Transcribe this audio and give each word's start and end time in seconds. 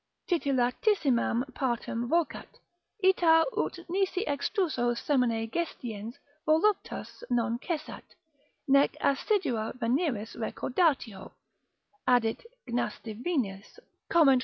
titillatissimam 0.27 1.43
partem 1.53 2.07
vocat, 2.09 2.57
ita 3.03 3.43
ut 3.55 3.77
nisi 3.89 4.23
extruso 4.27 4.95
semine 4.97 5.45
gestiens 5.47 6.15
voluptas 6.47 7.23
non 7.29 7.59
cessat, 7.59 8.15
nec 8.67 8.91
assidua 8.99 9.71
veneris 9.81 10.35
recordatio, 10.35 11.31
addit 12.07 12.43
Gnastivinius 12.67 13.79
Comment. 14.09 14.39